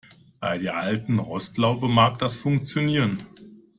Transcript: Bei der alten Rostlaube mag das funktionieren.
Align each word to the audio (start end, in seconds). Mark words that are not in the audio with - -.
Bei 0.39 0.57
der 0.57 0.77
alten 0.77 1.19
Rostlaube 1.19 1.87
mag 1.87 2.17
das 2.17 2.35
funktionieren. 2.35 3.19